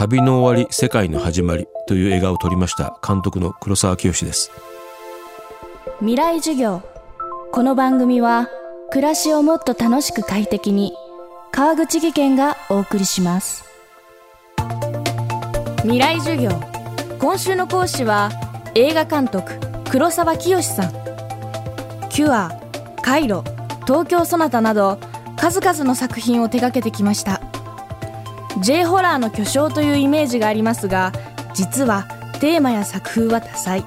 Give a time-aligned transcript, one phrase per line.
[0.00, 4.50] 旅の終わり世界の始まりという映画を撮りました監督の黒沢清です。
[5.98, 6.80] 未来授業。
[7.52, 8.48] この番組は
[8.92, 10.94] 暮らしをもっと楽しく快適に
[11.52, 13.66] 川口義賢がお送りします。
[15.82, 16.48] 未来授業。
[17.18, 18.30] 今週の講師は
[18.74, 19.52] 映画監督
[19.90, 20.92] 黒沢清さん。
[22.08, 22.58] キュア、
[23.02, 23.44] カイロ、
[23.86, 24.98] 東京ソナタなど
[25.36, 27.49] 数々の作品を手掛けてきました。
[28.62, 31.12] J ホラーの巨匠というイメージがありますが
[31.54, 32.06] 実は
[32.40, 33.84] テーマや作風は多彩。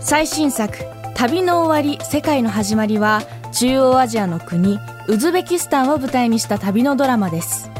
[0.00, 0.74] 最新作
[1.14, 4.78] 「旅の終わり世界の始まり」は中央アジアの国
[5.08, 7.70] ウズベキスタンを舞台にした旅のドラマです。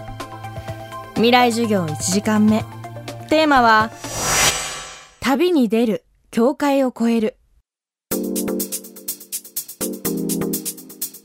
[1.15, 2.65] 未来授業1時間目。
[3.29, 3.91] テーマは
[5.21, 7.37] 旅に出る境界を越える。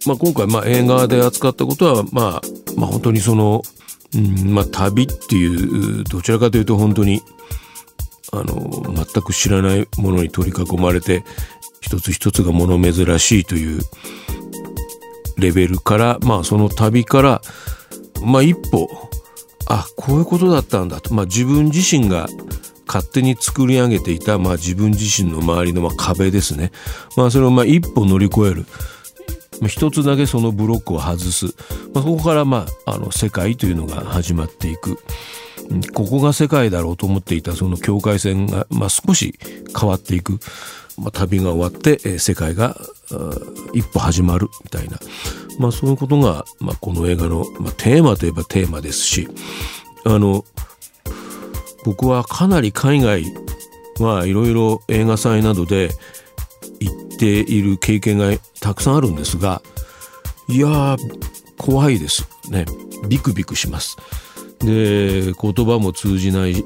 [0.05, 2.41] まあ、今回まあ映画で扱ったことは、まあ、
[2.75, 3.63] まあ本当にその、
[4.15, 7.21] うんまあ、旅っていうどちらかというと本当に
[8.31, 11.23] あの全く知らないものに取り囲まれて
[11.81, 13.81] 一つ一つが物珍しいという
[15.37, 17.41] レベルからまあその旅から
[18.23, 18.89] まあ一歩
[19.67, 22.27] あこういうことだったんだと、まあ、自分自身が
[22.87, 26.71] 勝手に作り上げていた、まあ、自分自身の周りのま壁ですね、
[27.17, 28.65] まあ、それをまあ一歩乗り越える。
[29.67, 31.45] 一つだけそのブロックを外す、
[31.93, 34.99] まあ、そこからまああの世界というのが始まっていく。
[35.93, 39.33] ここが世界だろうと思っていたその境界線が、まあ、少し
[39.75, 40.39] 変わっていく、
[40.97, 42.77] まあ、旅が終わって、え、世界が
[43.73, 44.99] 一歩始まるみたいな、
[45.59, 49.27] まあ、そういうことが、まあ、この映画の、まあ、テーマといえばテーマですし
[50.05, 50.45] あの
[51.83, 53.23] 僕はかなり海外
[53.99, 55.89] はいろいろ映画祭などで
[57.17, 59.61] ている経験がたくさんあるんですが
[60.47, 60.97] いや
[61.57, 62.65] 怖いですね。
[63.07, 63.97] ビクビクします。
[64.59, 66.63] で言葉も通じない。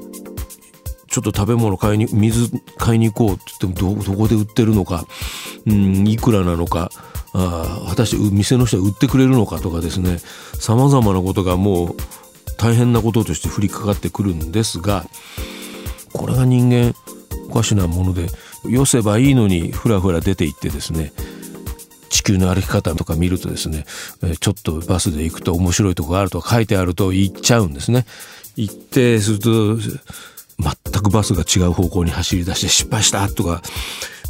[1.08, 5.06] ちょっと食べ物買いに水買いに行こうって言ってもどこで売ってるのか、
[5.66, 6.90] うん、いくらなのか。
[7.32, 10.18] あ果たして店の人は売ってくれるのかとかですね。
[10.18, 11.96] さまざまなことがもう
[12.58, 15.06] 大変なこととして降りかかってくるんですが
[16.12, 16.94] これが人間
[17.48, 18.26] おかしなもので
[18.64, 21.12] よせばいいのにふらふら出ていってですね
[22.10, 23.84] 地球の歩き方とか見るとですね
[24.40, 28.04] ちょっとバスで行くと面白いとこがあると書いてあると行っちゃうんですね。
[28.56, 33.62] 行ってすると全くバスが違う方向に走り出して失敗したとか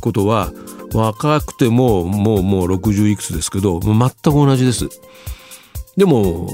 [0.00, 0.52] ことは
[0.92, 4.88] 若くてももうもう60いくつですけど全く同じです。
[5.97, 6.48] でも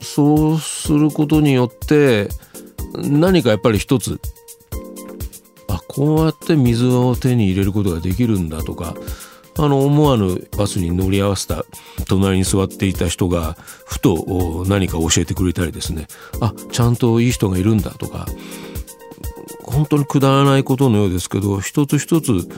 [0.00, 2.28] そうすることによって
[2.94, 4.20] 何かやっぱり一つ
[5.98, 8.94] こうやって水を手に入れることができるんだとか
[9.58, 11.64] あの思わぬバスに乗り合わせた
[12.06, 16.06] 隣に座っていた人がふと何か教えてくれたりですね。
[16.40, 18.26] あちゃんといい人がいるんだとか。
[19.64, 22.48] 本当にくだらないことのようですけど一つ一つちょっ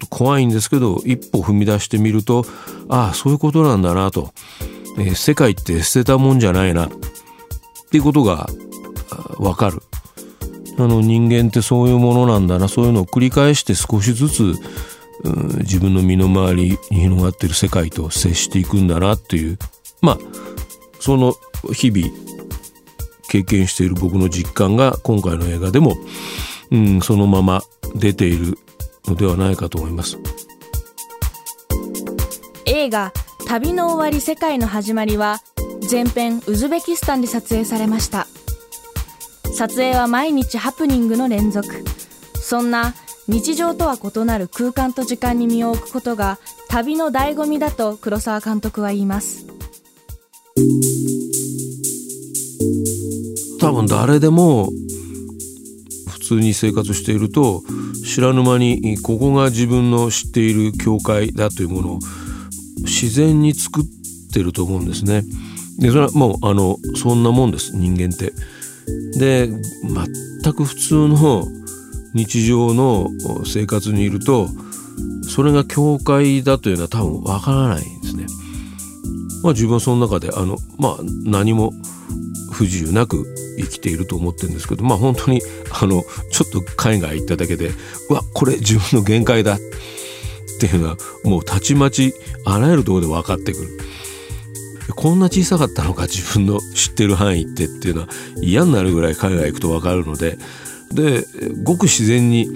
[0.00, 2.44] と怖いんですけど一歩踏み出してみると
[2.88, 4.32] ああそういうことなんだなと、
[4.98, 6.86] えー、世界って捨てたもんじゃないな。
[6.86, 6.90] っ
[7.90, 8.48] ていうことが
[9.38, 9.82] わかる。
[10.78, 12.68] あの人間ってそういうものなんだな。
[12.68, 14.54] そういうのを繰り返して少しずつ
[15.60, 19.58] 自分の身の回りに広がっている世界と接していくんだなっていう。
[20.00, 20.18] まあ
[21.00, 21.34] その
[21.72, 22.12] 日々
[23.28, 25.96] 経験している僕の実感が今回の映画でも、
[26.70, 27.62] うん、そのまま
[27.94, 28.58] 出ている
[29.06, 30.18] のではないかと思います。
[32.66, 33.12] 映画
[33.46, 35.42] 「旅の終わり世界の始まり」は
[35.90, 38.26] 前編ウズベキスタンで撮影されました。
[39.54, 41.68] 撮影は毎日ハプニングの連続
[42.34, 42.92] そんな
[43.28, 46.38] 日常とは異なる空間と時間に身を置くことが
[46.68, 49.46] 旅の醍醐味だと黒沢監督は言います
[53.60, 54.70] 多分誰でも
[56.10, 57.62] 普通に生活していると
[58.04, 61.98] 知らぬ間にここが自分の知っている教会だというものを
[62.78, 63.84] 自然に作っ
[64.32, 65.22] てると思うんですね。
[65.78, 68.32] でそれはもうあのそんなもんです人間って。
[69.18, 71.46] で全く普通の
[72.14, 73.10] 日常の
[73.44, 74.48] 生活にいると
[75.28, 78.26] それが教会だというのは多分わからないんですね。
[79.42, 81.72] まあ自分はその中であのまあ何も
[82.52, 83.24] 不自由なく
[83.58, 85.40] 生きていると思ってるんですけどまあ本当に
[85.72, 87.70] あのちょっと海外行っただけで
[88.10, 89.58] うわこれ自分の限界だっ
[90.60, 92.14] ていうのはもうたちまち
[92.44, 93.78] あらゆるところで分かってくる。
[94.96, 98.08] こんな小さかったのか自分の知ってる範囲ってっていうのは
[98.40, 100.38] 嫌になるぐらい海外行くと分かるので
[100.92, 101.26] で
[101.62, 102.48] ごく自然に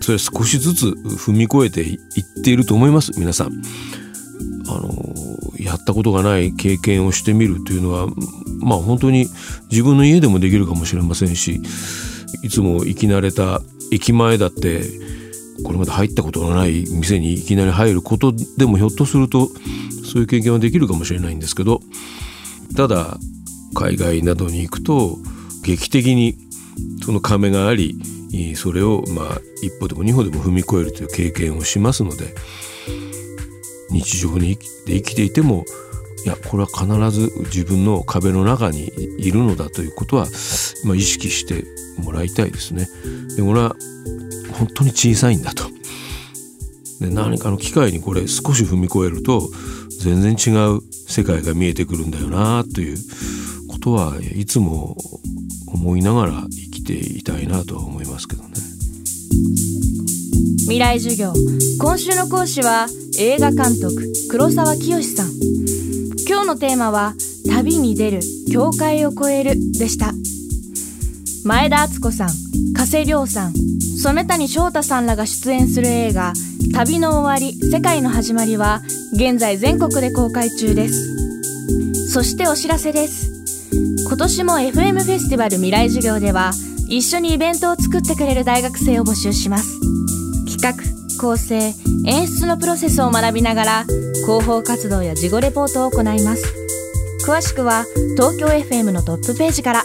[0.00, 3.62] それ少しずつ踏み越えていっていると思います皆さん。
[4.68, 4.92] あの
[5.58, 8.06] やったことがない経験をしてみるというのは
[8.60, 9.26] まあ本当に
[9.70, 11.60] 自分の家でもできるかもしれませんし
[12.42, 13.60] いつも行き慣れた
[13.92, 14.82] 駅前だって
[15.64, 19.48] これまで入ったことのない店にいきなり入ることでもひょっとすると
[20.12, 21.80] そういう経験はできるかもしれないんですけど
[22.76, 23.16] ただ
[23.74, 25.16] 海外などに行くと
[25.64, 26.36] 劇的に
[27.02, 27.96] その壁があり
[28.56, 32.34] それをまあ一歩でも二歩でも踏み越えるという経験をしますので
[33.90, 34.56] 日常に
[34.86, 35.64] で生きていても
[36.26, 40.26] いやこれは必ず自分の壁の中にいるのだということは、
[40.84, 41.64] まあ、意識して
[42.02, 42.86] もらいたいですね。
[43.36, 43.74] でこれは
[44.52, 45.64] 本当に小さいんだと。
[47.00, 49.50] で何かの機会にこれ少し踏み越えると
[50.02, 52.96] 全然違う世界が見えてくるんだよなという
[53.68, 54.96] ことはいつも
[55.68, 58.48] 思いながら生きていたいなとは思いますけどね。
[60.62, 61.32] 未来授業
[61.78, 62.86] 今週の講師は
[63.18, 65.30] 映画監督黒沢清さん
[66.28, 67.14] 今日のテーマは
[67.48, 68.20] 旅に出る
[68.52, 70.12] 境界を越えるでした
[71.44, 72.28] 前田敦子さん
[72.72, 73.52] 加瀬亮さん
[74.00, 76.32] 染谷翔太さんらが出演する映画
[76.72, 78.80] 「旅の終わり世界の始まり」は
[79.12, 82.10] 現在全国で公開中です。
[82.10, 83.32] そしてお知らせです。
[84.06, 86.52] 今年も FM フェスティバル未来授業では
[86.88, 89.80] 一緒にイベントを作ってくれる大学生を募集します。
[90.46, 90.74] 企画
[91.20, 91.74] 構成
[92.06, 93.86] 演出のプロセスを学びながら
[94.26, 96.44] 広報活動や事後レポートを行います。
[97.26, 97.84] 詳しくは
[98.16, 99.84] 東京 FM のトップページから。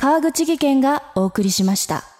[0.00, 2.19] 川口技研がお送りしました。